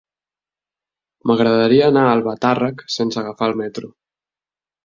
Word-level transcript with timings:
M'agradaria 1.31 1.91
anar 1.93 2.05
a 2.07 2.15
Albatàrrec 2.15 2.83
sense 2.97 3.23
agafar 3.25 3.51
el 3.53 3.57
metro. 3.65 3.93